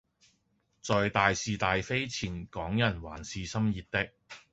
[0.81, 4.11] 在大事大非前港人還是心熱的